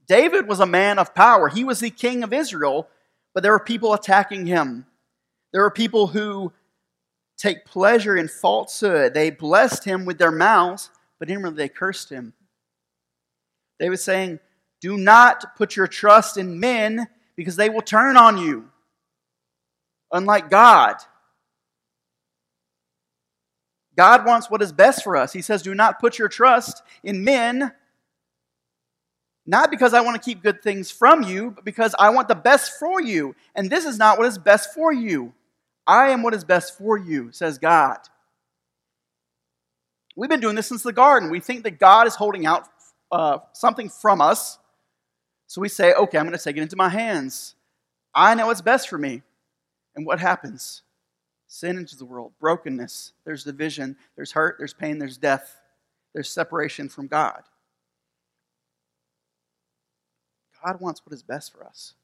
[0.06, 1.48] David was a man of power.
[1.48, 2.88] He was the king of Israel,
[3.34, 4.86] but there were people attacking him.
[5.52, 6.52] There were people who
[7.36, 9.14] take pleasure in falsehood.
[9.14, 12.34] They blessed him with their mouths, but inwardly they cursed him.
[13.78, 14.38] David saying,
[14.80, 18.70] Do not put your trust in men because they will turn on you,
[20.12, 20.96] unlike God.
[23.96, 25.32] God wants what is best for us.
[25.32, 27.72] He says, Do not put your trust in men
[29.46, 32.34] not because I want to keep good things from you, but because I want the
[32.34, 33.36] best for you.
[33.54, 35.32] And this is not what is best for you.
[35.86, 37.98] I am what is best for you, says God.
[40.16, 41.30] We've been doing this since the garden.
[41.30, 42.66] We think that God is holding out
[43.12, 44.58] uh, something from us.
[45.46, 47.54] So we say, okay, I'm going to take it into my hands.
[48.14, 49.22] I know what's best for me.
[49.94, 50.82] And what happens?
[51.46, 55.60] Sin into the world, brokenness, there's division, there's hurt, there's pain, there's death,
[56.12, 57.42] there's separation from God.
[60.66, 61.94] God wants what is best for us.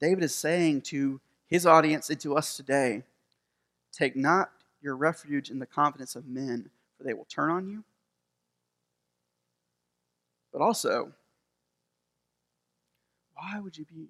[0.00, 3.02] David is saying to his audience and to us today
[3.92, 7.84] take not your refuge in the confidence of men, for they will turn on you.
[10.50, 11.12] But also,
[13.34, 14.08] why would you be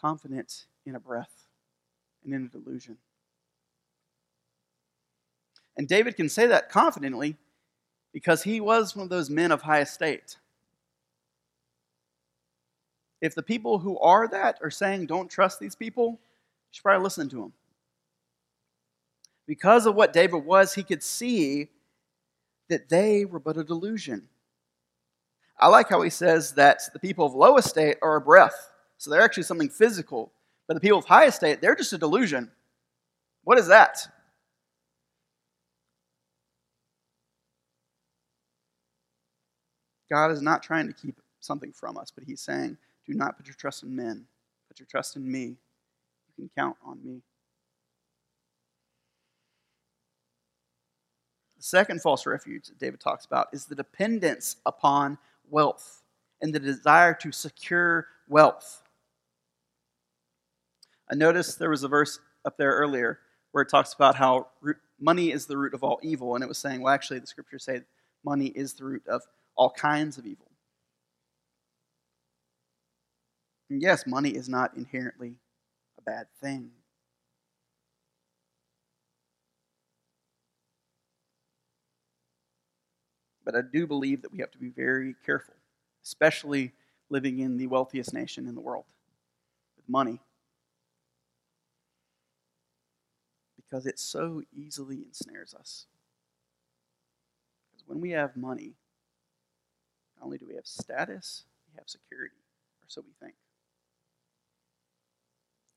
[0.00, 1.44] confident in a breath
[2.24, 2.96] and in a delusion?
[5.76, 7.36] And David can say that confidently
[8.12, 10.38] because he was one of those men of high estate.
[13.20, 16.18] If the people who are that are saying, don't trust these people, you
[16.70, 17.52] should probably listen to them.
[19.46, 21.68] Because of what David was, he could see
[22.68, 24.28] that they were but a delusion.
[25.58, 28.70] I like how he says that the people of low estate are a breath.
[28.98, 30.30] So they're actually something physical.
[30.66, 32.50] But the people of high estate, they're just a delusion.
[33.44, 34.06] What is that?
[40.10, 42.76] God is not trying to keep something from us, but he's saying,
[43.08, 44.26] do not put your trust in men.
[44.68, 45.44] Put your trust in me.
[45.46, 47.22] You can count on me.
[51.56, 55.18] The second false refuge that David talks about is the dependence upon
[55.50, 56.02] wealth
[56.40, 58.82] and the desire to secure wealth.
[61.10, 63.20] I noticed there was a verse up there earlier
[63.52, 64.48] where it talks about how
[65.00, 67.64] money is the root of all evil, and it was saying, well, actually, the scriptures
[67.64, 67.80] say
[68.24, 69.22] money is the root of
[69.56, 70.47] all kinds of evil.
[73.70, 75.36] And yes, money is not inherently
[75.98, 76.70] a bad thing.
[83.44, 85.54] But I do believe that we have to be very careful,
[86.04, 86.72] especially
[87.08, 88.84] living in the wealthiest nation in the world
[89.76, 90.20] with money.
[93.56, 95.86] Because it so easily ensnares us.
[97.70, 98.74] Because when we have money,
[100.16, 102.36] not only do we have status, we have security,
[102.82, 103.34] or so we think.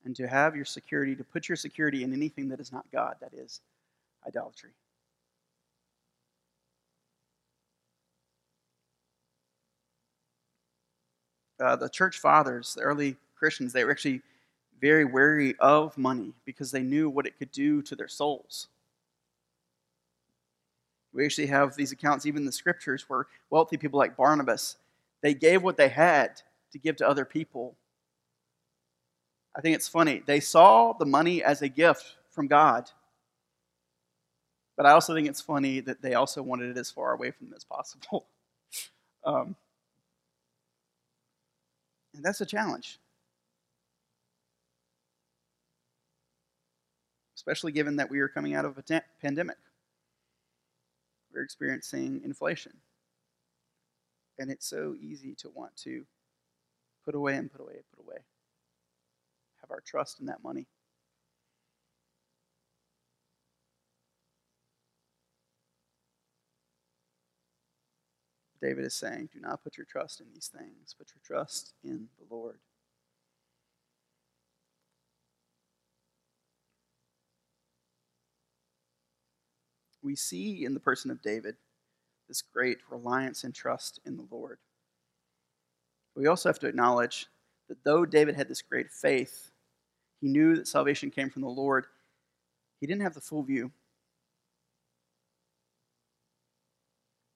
[0.04, 3.16] And to have your security, to put your security in anything that is not God,
[3.22, 3.62] that is
[4.28, 4.72] idolatry.
[11.60, 14.22] Uh, the church fathers, the early Christians, they were actually
[14.82, 18.68] very wary of money because they knew what it could do to their souls.
[21.14, 24.78] We actually have these accounts, even in the scriptures, where wealthy people like Barnabas,
[25.22, 27.76] they gave what they had to give to other people.
[29.56, 30.22] I think it's funny.
[30.26, 32.90] They saw the money as a gift from God.
[34.78, 37.48] But I also think it's funny that they also wanted it as far away from
[37.48, 38.28] them as possible.
[39.26, 39.56] um,
[42.16, 43.00] and that's a challenge.
[47.36, 49.58] Especially given that we are coming out of a pandemic.
[51.34, 52.74] We're experiencing inflation.
[54.38, 56.06] And it's so easy to want to
[57.06, 58.20] put away and put away and put away.
[59.72, 60.68] Have our trust in that money.
[68.62, 72.10] David is saying, do not put your trust in these things, put your trust in
[72.20, 72.60] the Lord.
[80.04, 81.56] We see in the person of David
[82.28, 84.58] this great reliance and trust in the Lord.
[86.16, 87.28] We also have to acknowledge
[87.70, 89.51] that though David had this great faith,
[90.22, 91.86] he knew that salvation came from the Lord,
[92.80, 93.72] he didn't have the full view.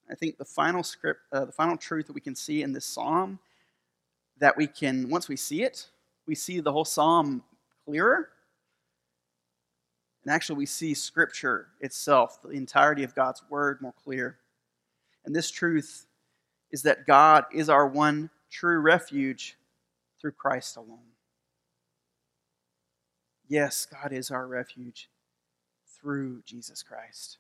[0.10, 2.86] I think the final script, uh, the final truth that we can see in this
[2.86, 3.40] psalm,
[4.40, 5.90] that we can, once we see it,
[6.28, 7.44] we see the whole psalm
[7.86, 8.30] clearer.
[10.24, 14.38] And actually, we see scripture itself, the entirety of God's word, more clear.
[15.26, 16.06] And this truth
[16.72, 19.58] is that God is our one true refuge
[20.20, 21.15] through Christ alone.
[23.48, 25.10] Yes, God is our refuge
[25.88, 27.38] through Jesus Christ.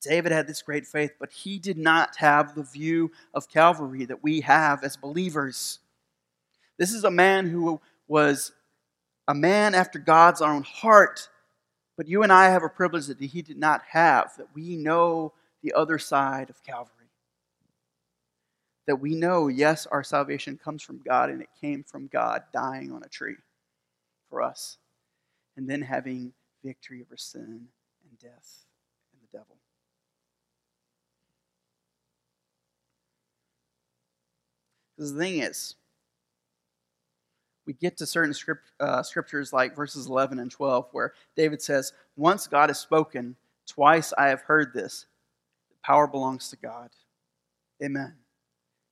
[0.00, 4.22] David had this great faith, but he did not have the view of Calvary that
[4.22, 5.78] we have as believers.
[6.78, 8.52] This is a man who was
[9.26, 11.28] a man after God's own heart,
[11.96, 15.32] but you and I have a privilege that he did not have, that we know
[15.62, 17.03] the other side of Calvary.
[18.86, 22.92] That we know, yes, our salvation comes from God, and it came from God dying
[22.92, 23.36] on a tree
[24.28, 24.78] for us,
[25.56, 27.66] and then having victory over sin
[28.10, 28.64] and death
[29.12, 29.56] and the devil.
[34.96, 35.76] Because the thing is,
[37.66, 41.92] we get to certain script, uh, scriptures like verses 11 and 12 where David says,
[42.16, 45.06] Once God has spoken, twice I have heard this.
[45.70, 46.90] The power belongs to God.
[47.82, 48.14] Amen.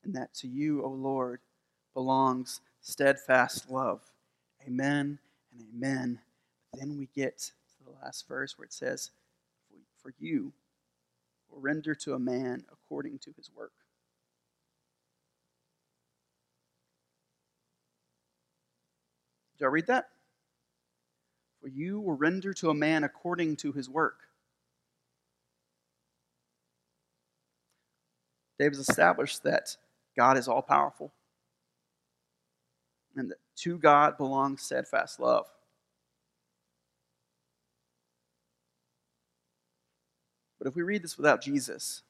[0.04, 1.40] And that to you, O Lord,
[1.94, 4.00] belongs steadfast love.
[4.66, 5.18] Amen
[5.52, 6.18] and amen.
[6.74, 9.10] Then we get to the last verse where it says,
[10.02, 10.52] For you
[11.50, 13.72] will render to a man according to his work.
[19.58, 20.08] Did I read that?
[21.60, 24.18] For you will render to a man according to his work.
[28.58, 29.76] David's established that
[30.16, 31.12] God is all powerful
[33.16, 35.46] and that to God belongs steadfast love.
[40.58, 42.02] But if we read this without Jesus,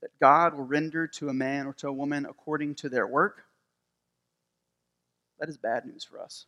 [0.00, 3.44] that God will render to a man or to a woman according to their work,
[5.38, 6.46] that is bad news for us.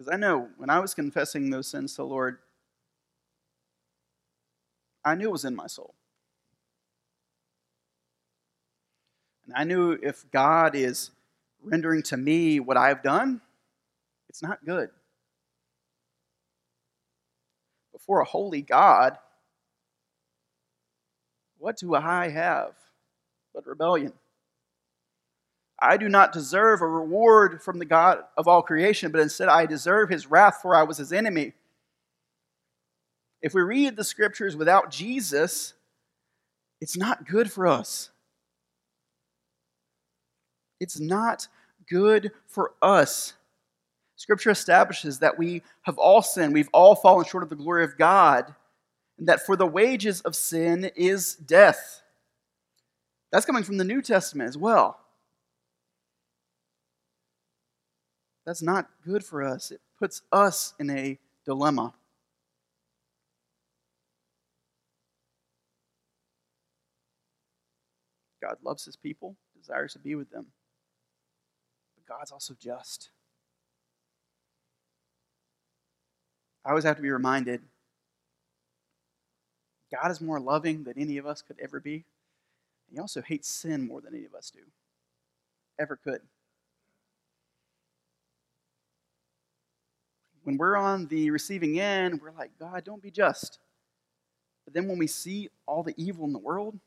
[0.00, 2.38] Because I know when I was confessing those sins to the Lord,
[5.04, 5.94] I knew it was in my soul.
[9.44, 11.10] And I knew if God is
[11.62, 13.42] rendering to me what I've done,
[14.30, 14.88] it's not good.
[17.92, 19.18] Before a holy God,
[21.58, 22.72] what do I have
[23.54, 24.14] but rebellion?
[25.82, 29.66] I do not deserve a reward from the God of all creation, but instead I
[29.66, 31.54] deserve his wrath, for I was his enemy.
[33.40, 35.72] If we read the scriptures without Jesus,
[36.80, 38.10] it's not good for us.
[40.80, 41.48] It's not
[41.88, 43.34] good for us.
[44.16, 47.96] Scripture establishes that we have all sinned, we've all fallen short of the glory of
[47.96, 48.54] God,
[49.18, 52.02] and that for the wages of sin is death.
[53.32, 54.98] That's coming from the New Testament as well.
[58.50, 59.70] That's not good for us.
[59.70, 61.94] It puts us in a dilemma.
[68.42, 70.46] God loves his people, desires to be with them.
[71.94, 73.10] But God's also just.
[76.64, 77.62] I always have to be reminded
[79.92, 82.02] God is more loving than any of us could ever be.
[82.92, 84.62] He also hates sin more than any of us do,
[85.78, 86.22] ever could.
[90.50, 93.60] When we're on the receiving end, we're like, God, don't be just.
[94.64, 96.80] But then when we see all the evil in the world,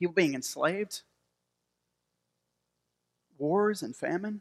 [0.00, 1.02] people being enslaved,
[3.38, 4.40] wars and famine,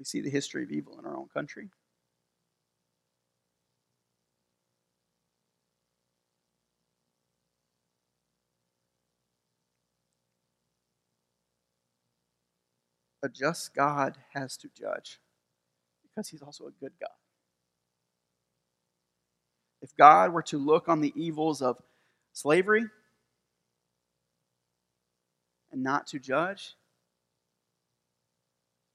[0.00, 1.68] We see the history of evil in our own country.
[13.22, 15.20] A just God has to judge
[16.02, 17.10] because he's also a good God.
[19.82, 21.76] If God were to look on the evils of
[22.32, 22.84] slavery
[25.72, 26.74] and not to judge,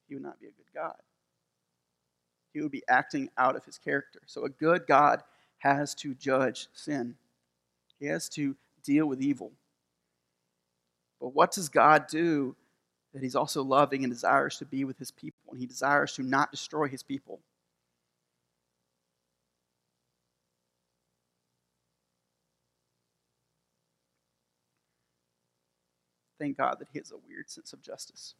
[0.07, 0.95] he would not be a good God.
[2.53, 4.19] He would be acting out of his character.
[4.25, 5.23] So a good God
[5.57, 7.15] has to judge sin,
[7.99, 9.51] he has to deal with evil.
[11.19, 12.55] But what does God do
[13.15, 16.21] that he's also loving and desires to be with his people, and he desires to
[16.21, 17.39] not destroy his people?
[26.37, 28.35] Thank God that he has a weird sense of justice.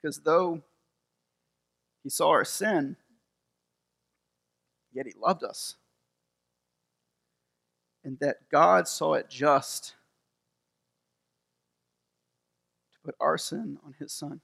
[0.00, 0.62] Because though
[2.04, 2.94] he saw our sin,
[4.92, 5.74] yet he loved us.
[8.04, 9.94] And that God saw it just
[12.92, 14.42] to put our sin on his son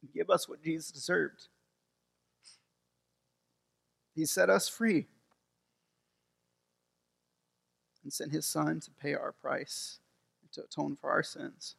[0.00, 1.48] and give us what Jesus deserved.
[4.14, 5.04] He set us free
[8.02, 9.98] and sent his son to pay our price
[10.40, 11.76] and to atone for our sins.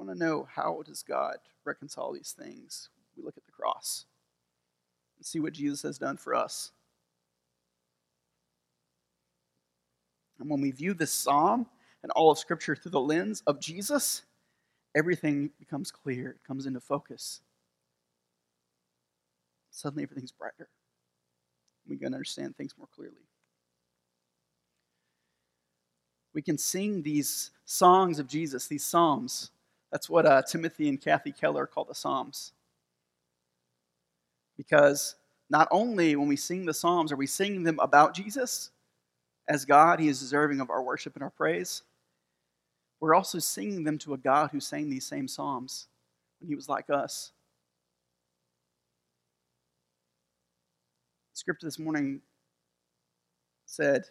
[0.00, 1.36] Want to know how does God
[1.66, 4.06] reconcile these things, we look at the cross
[5.18, 6.72] and see what Jesus has done for us.
[10.38, 11.66] And when we view this psalm
[12.02, 14.22] and all of Scripture through the lens of Jesus,
[14.96, 17.42] everything becomes clear, it comes into focus.
[19.70, 20.70] Suddenly, everything's brighter.
[21.86, 23.28] We can understand things more clearly.
[26.32, 29.50] We can sing these songs of Jesus, these psalms,
[29.90, 32.52] that's what uh, Timothy and Kathy Keller call the Psalms.
[34.56, 35.16] Because
[35.48, 38.70] not only when we sing the Psalms are we singing them about Jesus
[39.48, 41.82] as God, He is deserving of our worship and our praise,
[43.00, 45.88] we're also singing them to a God who sang these same Psalms
[46.40, 47.32] when He was like us.
[51.40, 52.20] scripture this morning
[53.64, 54.04] said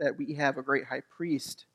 [0.00, 1.66] that we have a great high priest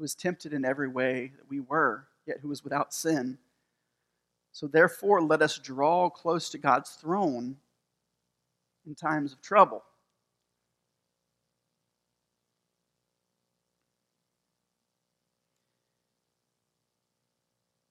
[0.00, 3.36] who was tempted in every way that we were, yet who was without sin.
[4.50, 7.58] So therefore, let us draw close to God's throne
[8.86, 9.82] in times of trouble.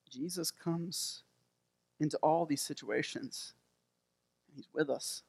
[0.10, 1.22] Jesus comes
[2.00, 3.54] into all these situations,
[4.48, 5.22] and He's with us.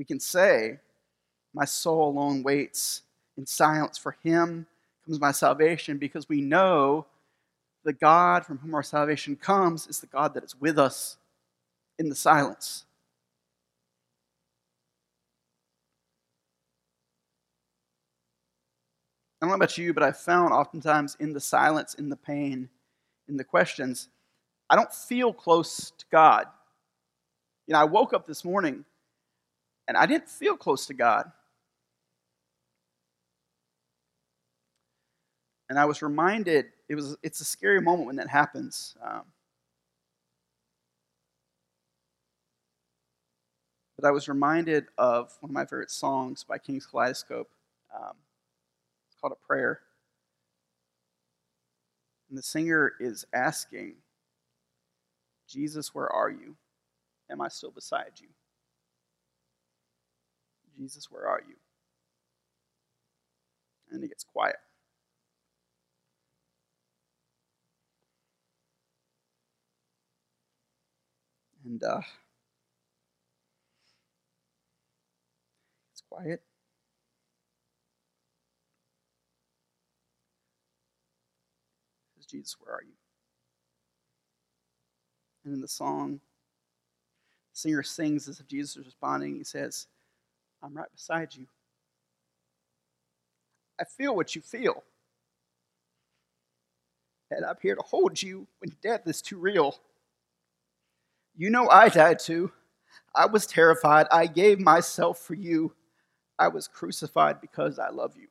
[0.00, 0.78] We can say,
[1.52, 3.02] My soul alone waits
[3.36, 3.98] in silence.
[3.98, 4.66] For him
[5.04, 7.04] comes my salvation, because we know
[7.84, 11.18] the God from whom our salvation comes is the God that is with us
[11.98, 12.86] in the silence.
[19.42, 22.70] I don't know about you, but I've found oftentimes in the silence, in the pain,
[23.28, 24.08] in the questions,
[24.70, 26.46] I don't feel close to God.
[27.66, 28.86] You know, I woke up this morning
[29.90, 31.32] and I didn't feel close to God.
[35.68, 38.94] And I was reminded, it was, it's a scary moment when that happens.
[39.02, 39.22] Um,
[43.96, 47.50] but I was reminded of one of my favorite songs by King's Kaleidoscope.
[47.92, 48.14] Um,
[49.08, 49.80] it's called A Prayer.
[52.28, 53.94] And the singer is asking,
[55.48, 56.54] Jesus, where are you?
[57.28, 58.28] Am I still beside you?
[60.80, 61.56] Jesus, where are you?
[63.90, 64.56] And it gets quiet.
[71.66, 72.00] And uh,
[75.92, 76.40] it's quiet.
[82.16, 82.94] Says, Jesus, where are you?
[85.44, 86.20] And in the song,
[87.52, 89.36] the singer sings as if Jesus is responding.
[89.36, 89.86] He says,
[90.62, 91.46] I'm right beside you.
[93.80, 94.84] I feel what you feel.
[97.30, 99.76] And I'm here to hold you when death is too real.
[101.36, 102.52] You know I died too.
[103.14, 104.06] I was terrified.
[104.10, 105.72] I gave myself for you.
[106.38, 108.28] I was crucified because I love you.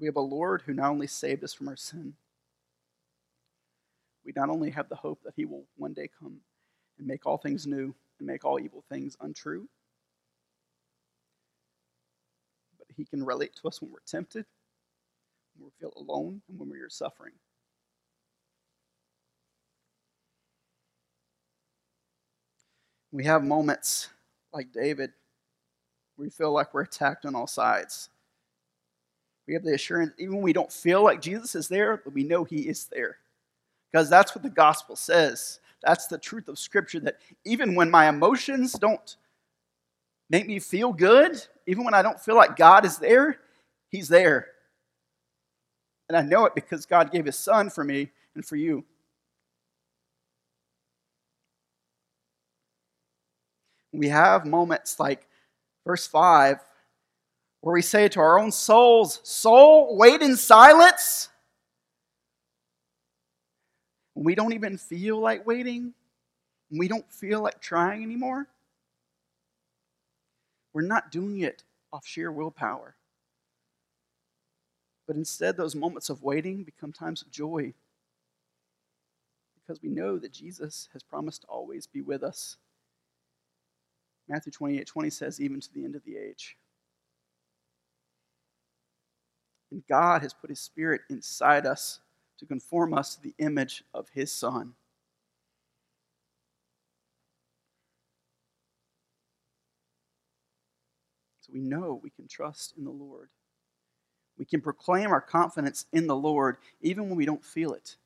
[0.00, 2.14] We have a Lord who not only saved us from our sin,
[4.24, 6.40] we not only have the hope that He will one day come
[6.98, 9.68] and make all things new and make all evil things untrue,
[12.78, 14.46] but He can relate to us when we're tempted,
[15.58, 17.32] when we feel alone, and when we are suffering.
[23.12, 24.08] We have moments
[24.50, 25.12] like David
[26.16, 28.08] where we feel like we're attacked on all sides.
[29.46, 32.24] We have the assurance, even when we don't feel like Jesus is there, but we
[32.24, 33.18] know He is there.
[33.90, 35.60] Because that's what the gospel says.
[35.82, 39.16] That's the truth of Scripture that even when my emotions don't
[40.28, 43.38] make me feel good, even when I don't feel like God is there,
[43.88, 44.48] He's there.
[46.08, 48.84] And I know it because God gave His Son for me and for you.
[53.92, 55.26] We have moments like
[55.84, 56.60] verse 5
[57.60, 61.28] where we say to our own souls, Soul, wait in silence.
[64.14, 65.94] We don't even feel like waiting,
[66.70, 68.46] we don't feel like trying anymore,
[70.72, 72.96] we're not doing it off sheer willpower.
[75.06, 77.72] But instead, those moments of waiting become times of joy
[79.70, 82.56] because we know that Jesus has promised to always be with us.
[84.28, 86.56] Matthew 28 20 says, even to the end of the age.
[89.70, 92.00] And God has put His Spirit inside us
[92.38, 94.74] to conform us to the image of His Son.
[101.40, 103.28] So we know we can trust in the Lord.
[104.38, 107.96] We can proclaim our confidence in the Lord even when we don't feel it,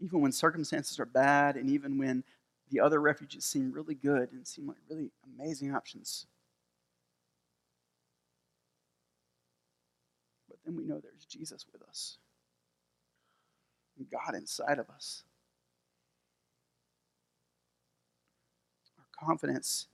[0.00, 2.22] even when circumstances are bad, and even when
[2.70, 6.26] the other refuges seem really good and seem like really amazing options.
[10.68, 12.18] Then we know there's Jesus with us
[13.96, 15.22] and God inside of us.
[18.98, 19.86] Our confidence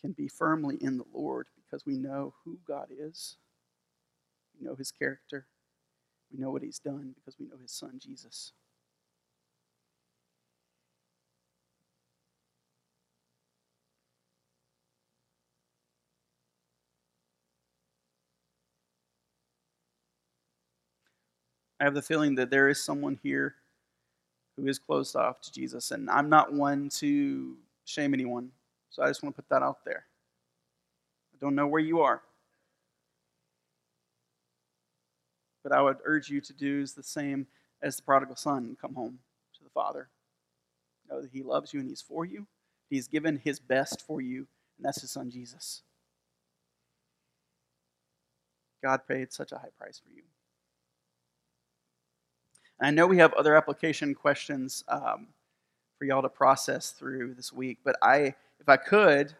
[0.00, 3.36] can be firmly in the Lord because we know who God is,
[4.58, 5.46] we know his character,
[6.32, 8.52] we know what he's done because we know his son, Jesus.
[21.80, 23.54] I have the feeling that there is someone here
[24.56, 28.50] who is closed off to Jesus, and I'm not one to shame anyone,
[28.90, 30.04] so I just want to put that out there.
[31.34, 32.22] I don't know where you are,
[35.62, 37.46] but I would urge you to do is the same
[37.80, 39.20] as the prodigal son come home
[39.56, 40.08] to the Father.
[41.08, 42.46] Know that He loves you and He's for you.
[42.90, 45.82] He's given His best for you, and that's His Son Jesus.
[48.82, 50.22] God paid such a high price for you.
[52.80, 55.28] I know we have other application questions um,
[55.98, 59.34] for y'all to process through this week, but I, if I could,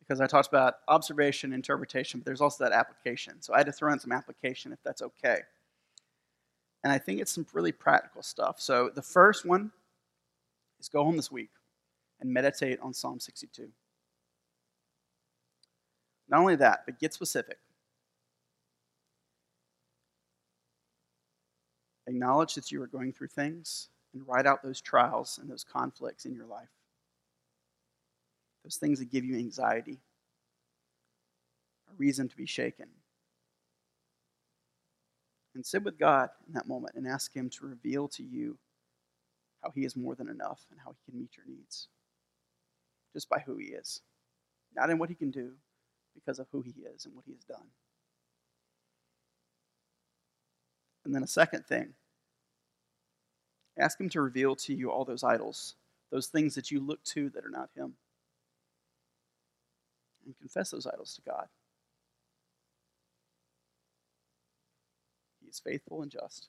[0.00, 3.42] because I talked about observation, interpretation, but there's also that application.
[3.42, 5.38] So I had to throw in some application if that's okay.
[6.82, 8.58] And I think it's some really practical stuff.
[8.58, 9.70] So the first one
[10.80, 11.50] is go home this week
[12.20, 13.68] and meditate on Psalm 62.
[16.28, 17.58] Not only that, but get specific.
[22.10, 26.24] Acknowledge that you are going through things and write out those trials and those conflicts
[26.24, 26.68] in your life.
[28.64, 30.00] Those things that give you anxiety,
[31.88, 32.88] a reason to be shaken.
[35.54, 38.58] And sit with God in that moment and ask Him to reveal to you
[39.62, 41.86] how He is more than enough and how He can meet your needs
[43.12, 44.00] just by who He is.
[44.74, 45.52] Not in what He can do,
[46.16, 47.68] because of who He is and what He has done.
[51.04, 51.94] And then a second thing
[53.80, 55.74] ask Him to reveal to you all those idols,
[56.10, 57.94] those things that you look to that are not Him.
[60.26, 61.46] And confess those idols to God.
[65.40, 66.48] He is faithful and just.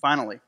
[0.00, 0.40] Finally,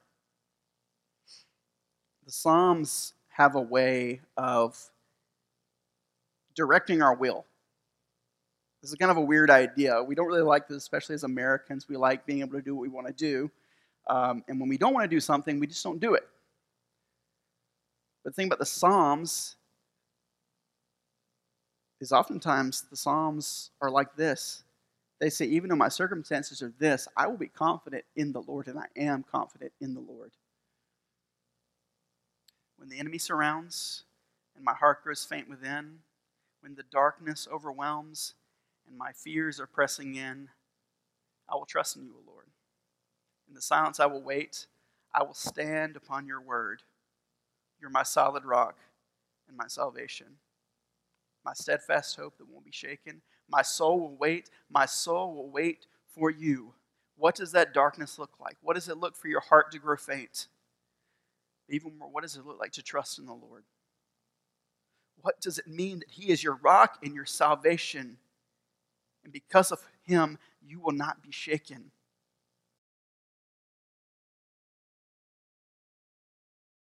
[2.25, 4.91] the Psalms have a way of
[6.55, 7.47] directing our will.
[8.83, 10.03] This is kind of a weird idea.
[10.03, 11.89] We don't really like this, especially as Americans.
[11.89, 13.51] We like being able to do what we want to do.
[14.09, 16.27] Um, and when we don't want to do something, we just don't do it.
[18.23, 19.57] But the thing about the Psalms
[22.01, 24.63] is oftentimes the Psalms are like this.
[25.21, 28.69] They say, even though my circumstances are this, I will be confident in the Lord,
[28.69, 30.31] and I am confident in the Lord.
[32.77, 34.05] When the enemy surrounds
[34.55, 35.99] and my heart grows faint within,
[36.61, 38.35] when the darkness overwhelms
[38.89, 40.49] and my fears are pressing in,
[41.49, 42.47] I will trust in you, O Lord.
[43.49, 44.67] In the silence, I will wait.
[45.15, 46.83] I will stand upon your word.
[47.81, 48.77] You're my solid rock
[49.49, 50.27] and my salvation,
[51.45, 53.23] my steadfast hope that won't be shaken.
[53.49, 54.51] My soul will wait.
[54.71, 56.75] My soul will wait for you.
[57.17, 58.57] What does that darkness look like?
[58.61, 60.49] What does it look for your heart to grow faint?
[61.71, 63.65] Even more, what does it look like to trust in the Lord?
[65.23, 68.19] What does it mean that He is your rock and your salvation?
[69.25, 71.91] And because of Him, you will not be shaken.